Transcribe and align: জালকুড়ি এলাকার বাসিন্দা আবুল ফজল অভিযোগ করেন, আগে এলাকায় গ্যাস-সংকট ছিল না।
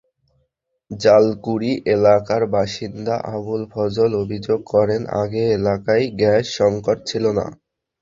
জালকুড়ি 0.91 1.71
এলাকার 1.93 2.43
বাসিন্দা 2.53 3.15
আবুল 3.33 3.61
ফজল 3.73 4.11
অভিযোগ 4.23 4.59
করেন, 4.73 5.01
আগে 5.21 5.43
এলাকায় 5.57 6.05
গ্যাস-সংকট 6.19 6.97
ছিল 7.09 7.25
না। 7.37 7.45